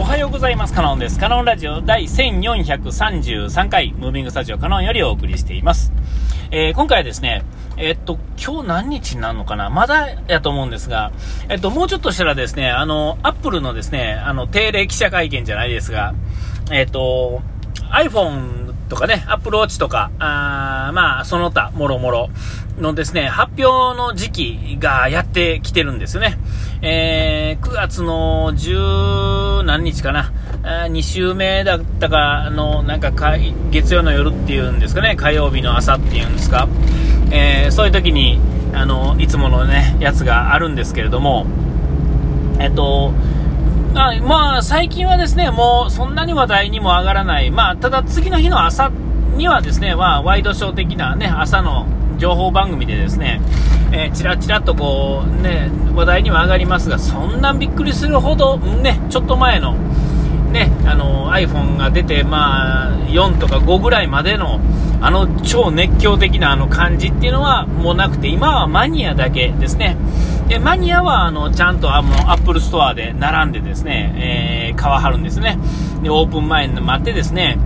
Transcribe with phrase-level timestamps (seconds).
[0.00, 0.72] おはようございます。
[0.72, 1.18] カノンです。
[1.18, 5.92] カノンラジオ第1433回、ムービングスタジオカノンよりお送りしています。
[6.50, 7.44] えー、今回はですね、
[7.76, 9.68] えー、っと、今日何日になるのかな？
[9.68, 11.12] まだやと思うんですが、
[11.50, 16.14] えー、っと、もうちょっとしたらですね、あの、アップルのですね、あの、定例記者会見じゃないですが、
[16.72, 17.42] えっと、
[17.92, 20.10] iPhone とかね、Apple Watch とか、
[20.92, 22.30] まあ、その他、もろもろ
[22.78, 26.38] のですね、発表の時期がやってきてるんですよね。
[26.82, 30.32] えー、9月の10何日かな、
[30.62, 33.12] 2週目だったかの、なんか
[33.70, 36.68] 月曜の夜っていうんですかね、火曜日の朝っていうんですか、
[37.30, 38.40] えー、そういう時に、
[38.72, 41.46] あの、いつものね、やつがあるんですけれども、
[42.58, 43.12] えっと、
[43.94, 48.90] あまあ、最近はですね、もうそんなに話題にも上がらない、まあ、ただ次の日の朝
[49.40, 51.86] にはですね、まあ、ワイドショー的なね、朝の
[52.18, 53.40] 情報番組でですね、
[53.90, 59.72] えー、ちらちらとこう、ね、話題には上がりますが、そんなびっくりするほど、ね、ちょっと前の、
[60.52, 64.60] ね、あの iPhone が出て、まあ、4とか5ぐらいまでの、
[65.00, 69.96] あの超熱狂的なあの感じっていうのはもうなくて、今はマニアだけですね。
[70.48, 75.56] で、マニアは、あの、ちゃんと、あの、アップルストアで並んでですね、えー、買わはるんですね。
[76.02, 77.56] で、オープン前に待ってですね、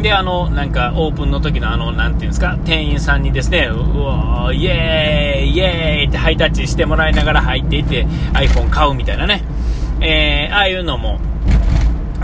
[0.00, 9.44] で、あの、なんか、オープンの時のあの、なんていうんですか、店員さんにですね、うわイエーイイエーイってハイタッチしてもらいながら入っていって、iPhone 買うみたいなね。
[10.00, 11.20] えー、ああいうのも、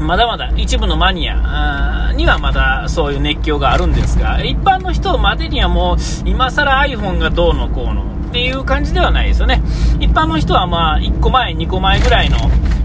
[0.00, 9.62] まだまだ一部のマニアにはまだそういう熱狂があるんですが、一般の人までにはもう、今更 iPhone がどうのこうの、っていう感じではないですよね。
[10.00, 12.38] 一般の人はまあ、1個前、2個前ぐらいの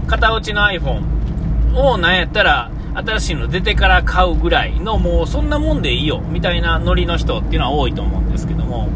[0.06, 1.02] 型落ちの iPhone
[1.76, 8.88] をなんやったら、新しいの出てから買うぐらいの、もうそんなもんでいいよ、みたいなノリの人っていうのは多いと思うんですけども、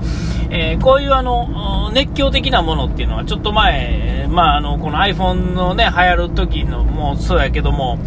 [0.51, 7.99] えー、こういうあの、熱狂的なものっていうのはちょっと前、まああの、この iPhone のね、流行る時のもそうやけども、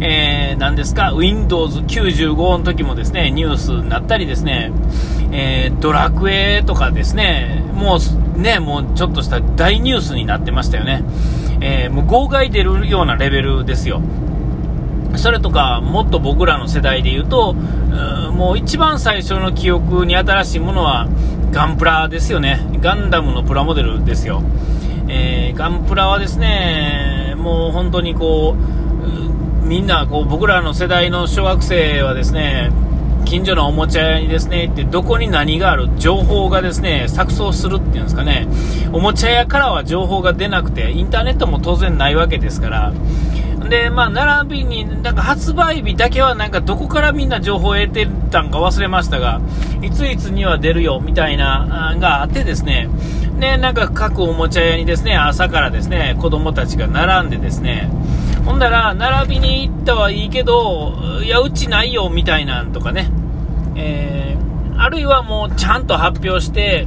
[0.00, 4.72] えー、何ですか、Windows 95の時もですね、ニュースになったりですね、
[5.32, 11.02] えー、ドラクエとかですね、もうね、もうちょっとした大ニュースになってましたよね。
[11.60, 14.02] えー、もう号外出るようなレベルですよ。
[15.18, 17.54] それとか、もっと僕らの世代で言うと、
[18.28, 21.08] うもう一番最初の記憶に新しいものは
[21.52, 22.60] ガンプラですよね。
[22.80, 24.42] ガンダムのプラモデルですよ。
[25.08, 28.56] えー、ガンプラはですね、もう本当にこ
[29.62, 32.70] う、みんなこう僕らの世代の小学生はですね、
[33.24, 38.46] 近所のおもちゃ屋にですね、ってどこに何がある情報がですね、錯綜するっていうんですかね、
[38.92, 42.92] おもちゃ屋からは情報が出なくて、インターネットも当然ないわけですから、
[43.68, 49.40] で、まあ、並びに、なんか発売日だけはなんかどこからみんな情報を得てたんか忘れましたが、
[49.82, 52.88] いついつには出るよみたいな、があってですね、
[53.38, 57.90] で、なんか各おもちゃ屋にですね、朝からですね、子供たちが並んでですね、
[58.44, 63.10] ほんだら、並びに行ったはいいけど、いや、うちないよ、みたいなんとかね。
[63.74, 66.86] えー、あるいはもうちゃんと発表して、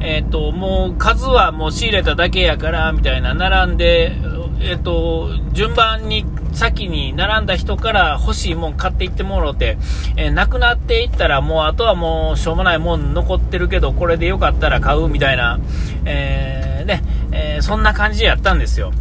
[0.00, 4.12] えっ、ー、と、もう数はもう仕入れただけやから、みたいな、並んで、
[4.60, 9.76] えっ、と、順番に先に並んだ人から欲しいもん買っていってもろて、
[10.16, 15.58] えー、なくなっていったらもうあとはもうしょうもないもん残ってるけど、これでよかったら買うみたいな、
[16.04, 17.02] えー、ね、
[17.32, 18.92] えそんな感じでやったんですよ。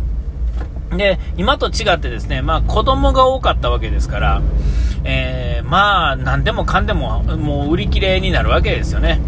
[0.95, 4.41] で、今と違ってですね、まあ子供が多かったわけですから、
[5.03, 9.19] えー、まあ何でもかんでももう売り切れになるわけですよね。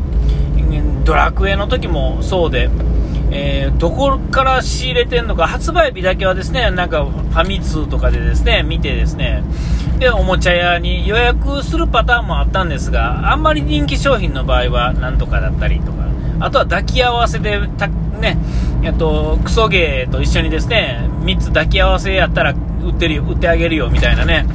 [1.08, 2.70] ドラクエの時もそうで、
[3.32, 9.44] えー、どこから仕入れてんのか、発売日だけはですね、なんかファミ通とかでですね、見てですね、
[10.00, 16.08] で、おもちゃ屋に予約するパターンもあったんですが、あんまり人気商品の場合はなんとかだったりとか、
[16.40, 17.60] あとは抱き合わせで、
[18.20, 18.38] ね、
[18.84, 24.46] えっと、クソゲーと一緒にですね、3つ抱き合わせやったら売ってるよ、売ってあげるよみたいなね、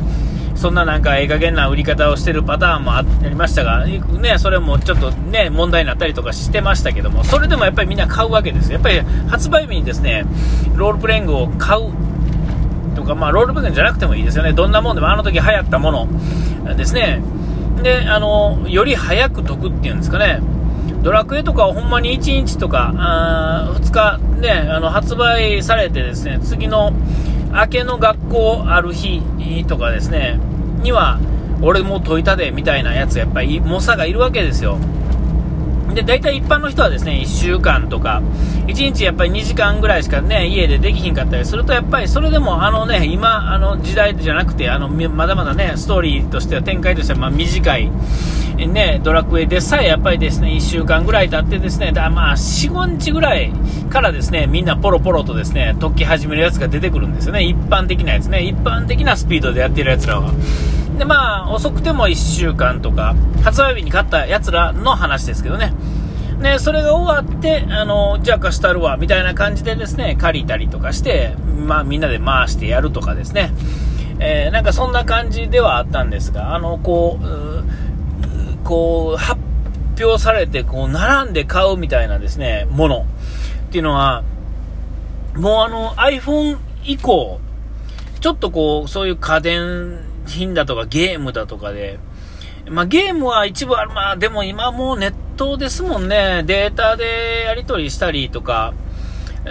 [0.55, 8.73] そんななんかええ加減な売り方をしてるパターンもありましたが、ね、それもちょっとね、問題になったりとかしてましたけども、それでもやっぱりみんな買うわけです。
[8.73, 10.25] やっぱり発売日にですね、
[10.75, 11.93] ロールプレイングを買う
[12.95, 14.53] とか、まあロールプレイングじゃなくてもいいですよね。
[14.53, 16.09] どんなもんでもあの時流行ったもの
[16.77, 17.23] ですね。
[17.83, 20.41] で、あの、より早く解くっていうんですかね。
[21.03, 26.93] ドラクエとかはほんまに1日とか、あ2日ね、あの、発売されてですね、次の
[27.53, 29.21] 明けの学校ある日
[29.67, 30.39] とかですね、
[30.83, 31.19] には、
[31.63, 34.79] 俺もう解いたで、みたいなやつ、やっぱり、猛者がいるわけですよ。
[35.95, 38.23] で、大体一般の人はですね、1週間とか、
[38.67, 47.91] 1日やっぱり2時間ぐらいしかね、家でできひんかったりすると、やっぱりそれでもあのね、今、あの時代じゃなくて、あの、まだまだね、ストーリーとしては展開としてはま短い、
[48.55, 53.53] ね、ドラクエでさえやっぱりですね、1週間ぐらい経ってですね、だまあ、4、5日ぐらい
[53.91, 57.43] からですね、みんなポロポロとですね、解き始めるやつが出てくるんですよね。
[57.43, 58.43] 一般的なやつね。
[58.43, 60.33] 一般的なスピードでやってるやつらは。
[60.99, 65.73] で、まあ、遅くても1週間とか、発売日に買ったやつらの話ですけどね。
[66.43, 71.35] で、それが終わって、あの、じゃあ貸したるわ、みたいな感じでですね、借りたりとかして、
[71.67, 73.53] まあみんなで回してやるとかですね。
[74.19, 77.27] えー、なんかそんな感じではあったんですが、あの、こう、
[78.73, 79.39] こう、発
[80.03, 83.07] 表されて、こう、並んで買うみたいなですね、もの
[83.69, 84.25] っていうのは、
[85.35, 87.39] もうあの、iPhone 以降、
[88.21, 91.99] ちょっとこう、そういう家電品だとかゲームだとかで、
[92.67, 98.73] まあ、ゲームは一部ある、まあ、でも今もうネットですもんね、データでやり取りしたりとか、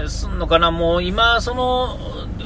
[0.08, 1.96] すんのかな、もう今、その、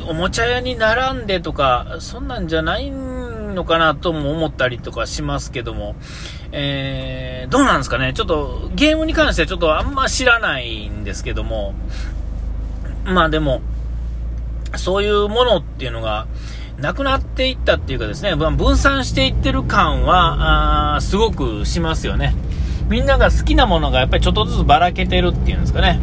[0.09, 3.14] おもちゃ屋に並んでとか、そんなんじゃないん
[3.55, 5.95] のかなとも思ったりとかしますけども、
[6.51, 11.73] えー、どうなんですかね、ちょっとゲームに関してはちょっとあんま知らないんですけども、
[13.05, 13.61] まあでも、
[14.75, 16.27] そういうものっていうのが、
[16.77, 22.35] なくなっていったっていうかですね、分散していってる感は、すごくしますよね。
[22.89, 25.99] みんなが好きなものがやっぱりちょっとずつばらけてるっていうんですかね。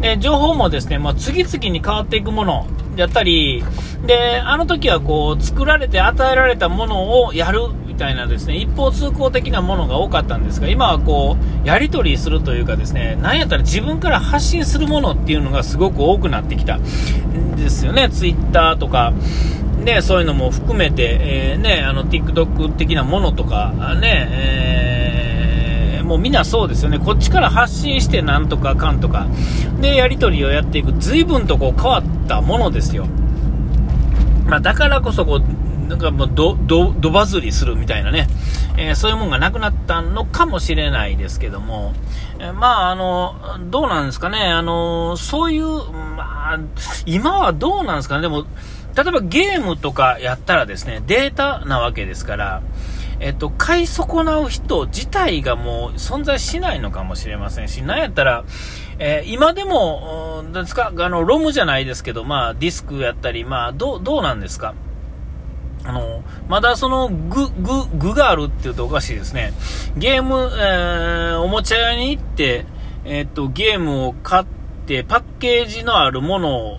[0.00, 2.66] で、情報もですね、まあ、次々に変わっていくもの
[2.96, 3.64] やったり、
[4.06, 19.12] で、あの時はこう、作られて与えられたものをやるみたいなですね、一方通行的なものが多かったんですが、今はこう、やり取りするというかですね、なんやったら自分から発信するものっていうのがすごく多くなってきたんですよね、ツイッターとか、
[19.82, 24.95] ね、そういうのも含めて、えー、ね、あの、TikTok 的なものとか、ね、えー、
[26.06, 26.98] もうみんなそうですよね。
[26.98, 29.26] こっちから発信してなんとかかんとか。
[29.80, 30.92] で、やり取りをやっていく。
[30.94, 33.06] 随分とこう変わったものですよ。
[34.46, 38.28] まあ、だからこそこう、なんかもうど、ど、どバズりするみたいなね、
[38.76, 41.94] えー、そういうもんがなくなったのかもしれないですけども、
[42.38, 43.36] えー、まあ、あの、
[43.70, 45.66] どうなんですかね、あの、そういう、
[46.16, 46.58] まあ、
[47.06, 48.44] 今はどうなんですかね、でも、
[48.96, 52.62] 例えばゲームとかやったらですね、データなわけですから、
[53.18, 58.44] えっと、買い損なう人自体がもう存在しないのかもしれませんし、なんやったら、
[58.98, 64.74] えー、今でも、んですか、あの、ロムじゃないですけど、まあ、ディスクやったり、まあ、どう、どうなんですか？
[65.84, 69.52] あの、まだその具、具、具があるって言うとおかしいですね。
[69.96, 72.66] ゲーム、えー、おもちゃ屋に行って、
[73.04, 74.46] え、っと、ゲームを買っ
[74.86, 76.78] て、パッケージのあるもの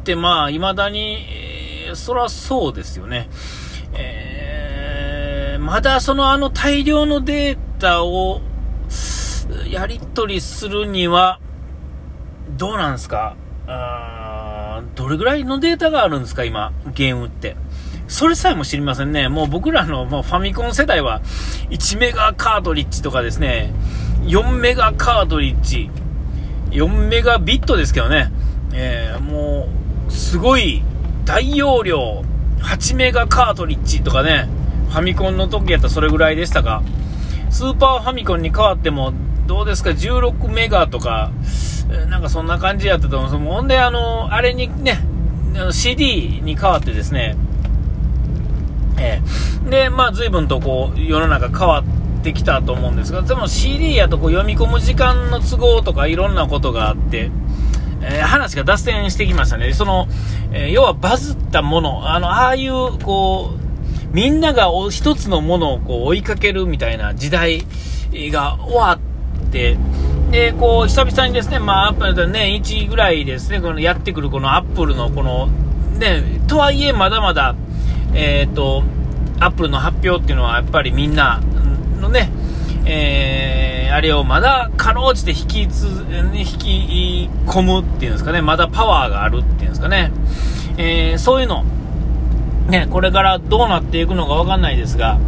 [0.00, 1.24] って、まあ、未だに、
[1.94, 3.28] そらそうですよね。
[5.62, 8.40] まだそのあの大量のデータを
[9.70, 11.38] やり取りするには、
[12.58, 13.36] どうなんですか？
[13.68, 17.56] あどれぐらいのデータがあるんですか今、ゲームって。
[18.08, 19.28] それさえも知りませんね。
[19.28, 21.22] もう僕らのもうファミコン世代は
[21.70, 23.72] 1メガカートリッジとかですね、
[24.24, 25.90] 4メガカートリッジ、
[26.72, 28.32] 4メガビットですけどね、
[28.74, 29.68] えー、も
[30.08, 30.82] う、すごい
[31.24, 32.24] 大容量、
[32.58, 36.82] 8メガカートリッジとかね、ァミコンの時やったらそれぐらいでしたが、
[37.50, 39.12] スーパーファミコンに変わっても、
[39.46, 41.30] どうですか、16メガとか、
[42.08, 43.28] なんかそんな感じやったと思う。
[43.28, 44.98] んですほんで、あの、あれにね、
[45.70, 47.36] CD に変わってですね、
[48.98, 57.30] えー、で、まあ、随分とこう、世の中変わってきたと思うんですが、でも CD やとこう読み込む時間の都合とかいろんなことがあって、
[58.02, 59.72] えー、話が脱線してきましたね。
[59.72, 60.08] その、
[60.52, 63.61] えー、要はバズったもの、あの、ああいう、こう、
[64.12, 67.64] みんなが一つのものをこう追いかけるみたいな時代
[68.12, 69.78] が終わって、
[70.30, 75.48] で、こう、久々にですね、まあ、アップル年1ぐらいですね、このやってくるこのアップルのこの、
[75.98, 77.54] ね、とはいえまだまだ、
[78.14, 78.82] えっ、ー、と、
[79.40, 81.40] アップルの発表っていうのはやっぱりみんな
[82.00, 82.30] のね、
[82.84, 85.86] えー、あれをまだかろうじて引きつ、
[86.34, 90.12] 引き込むっていうんですかね、まだパワーがあるっていうんですかね、
[90.78, 91.64] えー、そういうの、
[92.68, 95.18] ね、これからどうなっていくのかわかんないですが、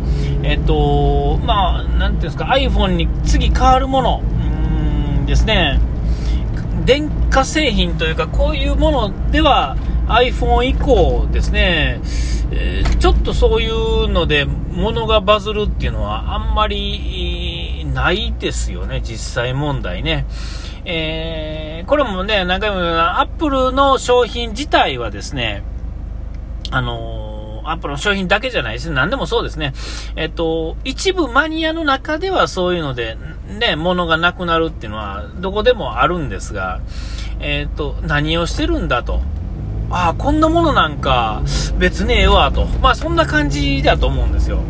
[0.43, 4.23] えっと、まあ、なんていうんですか、iPhone に次変わるもの、
[5.19, 5.81] うんですね、
[6.85, 9.77] 電化製品というか、こういうものでは
[10.07, 12.01] iPhone 以降ですね、
[12.51, 20.27] えー、ちょっとそういうので物がバズるっていうのはあんまりないですよね、実際問題ね。
[20.85, 25.63] えー、これもね、何回も言うアップルの商品自体はですね、
[26.71, 27.24] あのー、
[27.65, 28.95] アップルの商品だけじゃないですね。
[28.95, 29.73] 何でもそうですね。
[30.17, 33.17] えっと、一部マニアの中ではそういうので、
[33.59, 36.81] ね、物がなくなるっていうのはどこでもあるんですが、
[37.41, 39.21] えっと、何をしてるんだと。
[39.91, 41.43] ああ、こんなものなんか
[41.79, 42.67] 別にええわと。
[42.83, 44.61] まあそんな感じだと思うんですよ。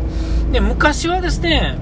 [0.51, 1.77] で、昔はですね、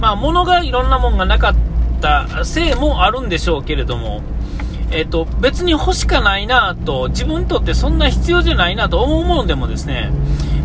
[0.00, 1.54] まあ、物がいろんなもんがなかっ
[2.00, 4.22] たせいもあるんでしょうけれども、
[4.90, 10.10] えっ、と、別に欲しかないなと、自分にとってそんな必要じゃないなと思うものでもですね、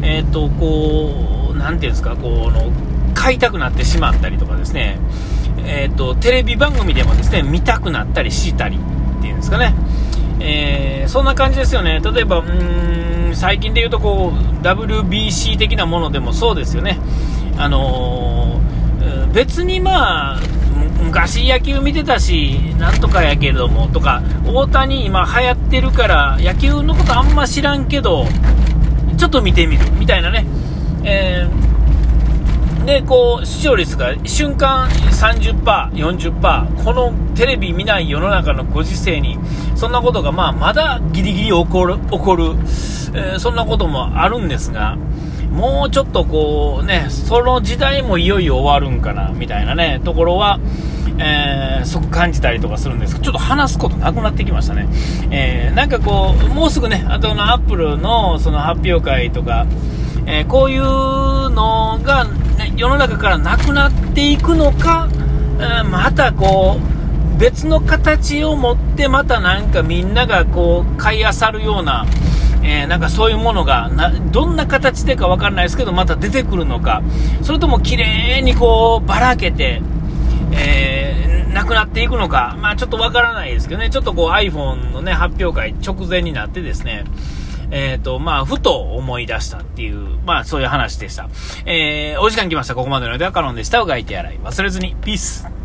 [0.02, 2.72] えっ、と、こう、なんていうんですか、この、
[3.14, 5.00] 買いたくなってしまったりとかですね、
[5.66, 9.74] えっ、と、テレビ番組でもですね、見たくなったりしたりっていうんですかね、
[10.40, 12.00] えー、そんな感じですよね。
[12.00, 17.00] 例えば、うーん、最近で言うとこう、WBC 的なものでもそうですよね。
[17.58, 18.60] あの、
[19.34, 20.40] 別にまあ、
[21.04, 28.26] 昔野球見てたし、なんとかやけども、とか、大谷今流行ってるから、野球のことあんま知らんけど、
[29.22, 30.48] ちょっと見てみる、みたいなね。
[31.04, 39.38] えー、で、こう、視聴率が瞬間30%、40%、このテレビ見ない世の中のご時世に、
[39.76, 44.98] そんなことがまあ、まだギリギリ起こる、起こる、えー、そんなこともあるんですが、
[45.52, 50.60] もうちょっとこうね、その時代もいよいよ終わるんかな、みたいなね、ところは、
[51.24, 54.88] えー、すごく感じたりとかするんですけど、ちょっと話すことなくなってきましたね。
[55.30, 59.68] えー、なんかこう、もうすぐね、あとのアップルのその発表会とか、
[60.26, 65.08] えー、こういうのが、ね、世の中からなくなっていくのか、
[65.60, 72.06] えまたこう、別の形を持ってまたなんかみんながこう、買い漁るような、
[72.64, 77.02] えー、なんかそういうものがな、どんな形でかわからないですけど、また出てくるのか、
[77.42, 79.82] それとも綺麗にこう、ばらけて、
[80.52, 81.11] えー、
[81.62, 87.06] なくなっていくのか、まあちょっとわからないですけどね、ちょっとこう iPhone のね、発表会直前になってですね、
[87.70, 91.30] えっ、ー、と、まあ、ふと思い出したっていう、まあ、そういう話でした。
[91.66, 92.76] えー、お時間来ました。
[92.76, 93.80] ここまでの間はカロンでした。
[93.80, 94.96] うがいて洗い忘れずに。
[95.02, 95.61] ピース。